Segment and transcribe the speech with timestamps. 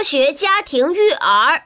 [0.00, 1.60] 科学家庭育儿。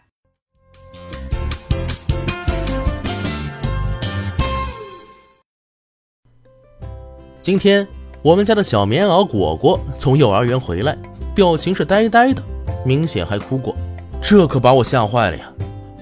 [7.41, 7.87] 今天
[8.23, 10.99] 我们家的小棉袄果果从幼儿园回来，
[11.33, 12.43] 表情是呆呆的，
[12.85, 13.77] 明显还哭过，
[14.21, 15.53] 这可把我吓坏了呀！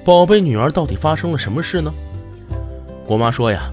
[0.02, 1.92] 宝贝女儿到底发生了什么事呢？
[3.06, 3.70] 果妈说呀，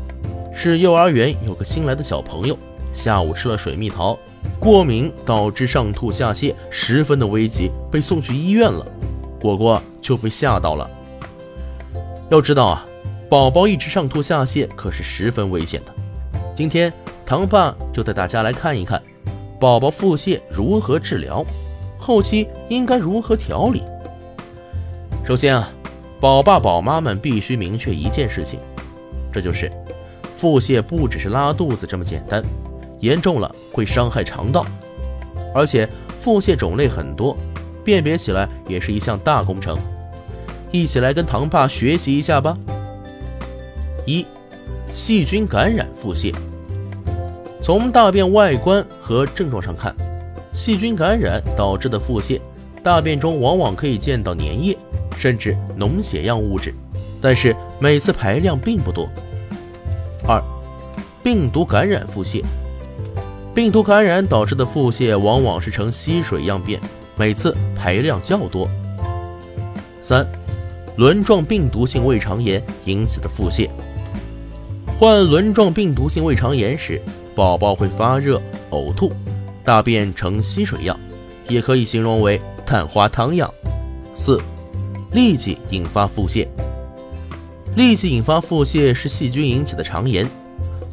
[0.53, 2.57] 是幼儿园有个新来的小朋友，
[2.91, 4.19] 下午吃了水蜜桃，
[4.59, 8.85] 过敏导致上吐下泻，十分的危急，被送去医院了。
[9.39, 10.89] 果果就被吓到了。
[12.29, 12.86] 要知道啊，
[13.29, 15.93] 宝宝一直上吐下泻可是十分危险的。
[16.55, 16.91] 今天。
[17.25, 19.00] 糖爸就带大家来看一看，
[19.59, 21.45] 宝宝腹泻如何治疗，
[22.00, 23.83] 后期应该如何调理。
[25.23, 25.69] 首先啊，
[26.19, 28.59] 宝爸宝妈们必须明确一件事情，
[29.31, 29.71] 这就是
[30.36, 32.44] 腹泻不只是拉肚子这么简单，
[32.99, 34.66] 严重了会伤害肠道，
[35.53, 37.38] 而且腹泻种类很多，
[37.83, 39.77] 辨别起来也是一项大工程。
[40.72, 42.56] 一起来跟唐爸学习一下吧。
[44.06, 44.25] 一，
[44.94, 46.33] 细菌感染腹泻。
[47.61, 49.95] 从大便外观和症状上看，
[50.53, 52.39] 细菌感染导致的腹泻，
[52.84, 54.78] 大便中往往可以见到粘液，
[55.17, 56.73] 甚至脓血样物质，
[57.22, 59.08] 但是每次排量并不多。
[60.28, 60.41] 二，
[61.23, 62.44] 病毒感染腹泻，
[63.53, 66.80] 病毒感染导致的腹泻往往是呈吸水样便，
[67.16, 68.67] 每次排量较多。
[70.02, 70.25] 三，
[70.97, 73.69] 轮状病毒性胃肠炎引起的腹泻，
[74.97, 77.02] 患轮状病毒性胃肠炎时。
[77.36, 78.41] 宝宝会发热、
[78.72, 79.14] 呕吐，
[79.63, 81.00] 大便呈吸水样，
[81.47, 83.50] 也可以形容为蛋花汤样。
[84.13, 84.41] 四、
[85.13, 86.45] 痢疾引发腹泻。
[87.78, 90.30] 痢疾引发腹泻是细菌引起的肠炎，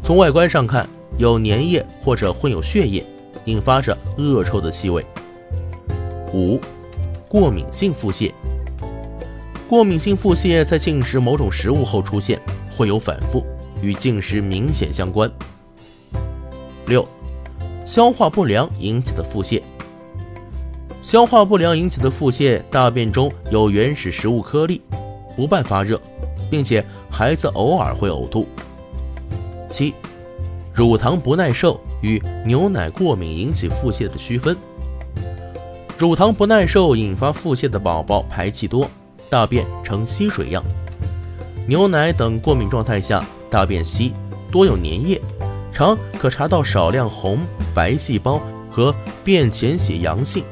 [0.04, 0.88] 从外观上看
[1.18, 3.04] 有粘液或者混有血液，
[3.46, 5.04] 引发着恶臭的气味。
[6.32, 6.60] 五、
[7.28, 8.32] 过敏性腹泻。
[9.68, 12.40] 过敏性腹泻在进食某种食物后出现，
[12.76, 13.44] 会有反复，
[13.82, 15.30] 与进食明显相关。
[16.86, 17.06] 六，
[17.84, 19.62] 消化不良引起的腹泻。
[21.02, 24.82] 消化不良引起的腹泻，大便中有原始食物颗粒，
[25.36, 26.00] 不伴发热，
[26.50, 28.46] 并且孩子偶尔会呕吐。
[29.70, 29.94] 七，
[30.76, 34.54] 乳糖不耐受与牛奶过敏引起腹泻的区分。
[35.96, 38.86] 乳糖不耐受引发腹泻的宝宝排气多，
[39.30, 40.62] 大便呈稀水样；
[41.66, 44.12] 牛奶等过敏状态下，大便稀，
[44.52, 45.18] 多有粘液。
[45.72, 47.38] 常可查到少量红
[47.74, 48.38] 白细胞
[48.70, 48.94] 和
[49.24, 50.44] 便潜血阳性，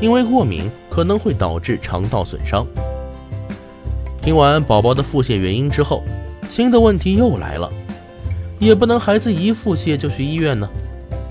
[0.00, 2.64] 因为过敏可能会导致肠道损伤。
[4.22, 6.04] 听完宝宝的腹泻原因之后，
[6.48, 7.68] 新的问题又来了，
[8.58, 10.68] 也不能孩子一腹泻就去医院呢。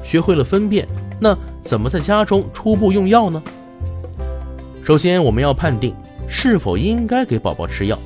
[0.03, 0.88] 学会了分辨，
[1.19, 3.41] 那怎么在家中初步用药呢？
[4.84, 5.95] 首先，我们要判定
[6.28, 7.97] 是否应该给宝宝吃药。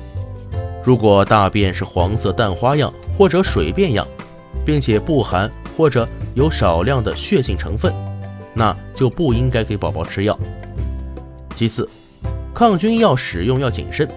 [0.84, 4.06] 如果大便是黄色蛋花样或者水便样，
[4.64, 7.92] 并且不含或者有少量的血性成分，
[8.54, 10.38] 那就不应该给宝宝吃药。
[11.54, 11.88] 其次，
[12.54, 14.08] 抗菌药使用要谨慎。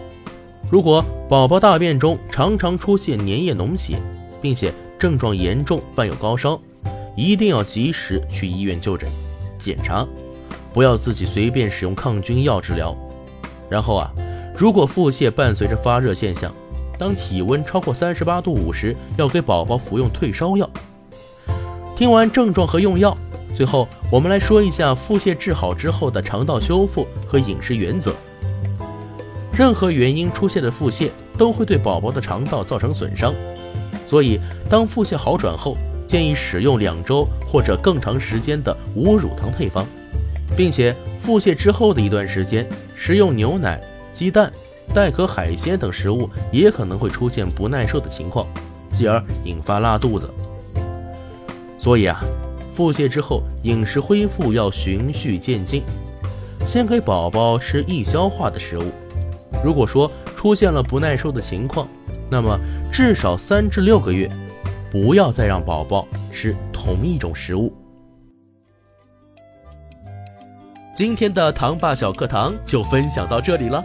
[0.69, 3.97] 如果宝宝大便中常常出现粘液脓血，
[4.39, 6.61] 并且症状严重伴有高烧，
[7.15, 9.09] 一定要及时去医院就诊
[9.57, 10.07] 检查，
[10.75, 12.95] 不要自己随便使用抗菌药治疗。
[13.67, 14.11] 然后啊，
[14.55, 16.53] 如果腹泻伴随着发热现象，
[16.99, 20.69] 当体温超过三十八度五时，要给宝宝服用退烧药。
[21.95, 23.17] 听完症状和用药，
[23.55, 28.13] 最后我们来说一下腹泻治好之后的肠道修复和饮食原则。
[29.51, 33.33] 任何原因出现的腹泻都会对宝宝的肠道造成损伤，
[34.11, 39.87] 所以当腹泻好转后，建议使用两周或者更长时间的无乳糖配方，
[40.53, 43.81] 并且腹泻之后的一段时间食用牛奶、
[44.13, 44.51] 鸡蛋。
[44.93, 48.45] 带壳海鲜等食物也可能会出现不耐受的情况，
[48.91, 50.29] 继而引发拉肚子。
[51.79, 52.19] 所以啊，
[52.69, 55.83] 腹泻之后饮食恢复要循序渐进，
[56.65, 58.91] 先给宝宝吃易消化的食物。
[59.63, 60.11] 如果说
[60.41, 61.87] 出现了不耐受的情况，
[62.27, 62.59] 那么
[62.91, 64.27] 至少三至六个月，
[64.91, 67.71] 不要再让宝宝吃同一种食物。
[70.95, 73.83] 今天的糖爸小课堂就分享到这里了。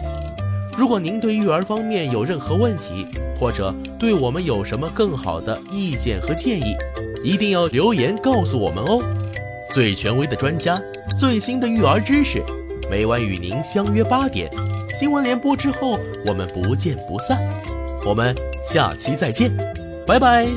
[0.75, 3.05] 如果您对育儿方面有任何问题，
[3.39, 6.75] 或者对我们有什么更好的意见和建议，
[7.23, 8.99] 一定要留言告诉我们哦。
[9.71, 10.81] 最权威的专家，
[11.19, 12.41] 最新的育儿知识，
[12.89, 14.49] 每晚与您相约八点，
[14.97, 17.39] 新闻联播之后，我们不见不散。
[18.03, 18.35] 我们
[18.65, 19.55] 下期再见，
[20.07, 20.47] 拜拜。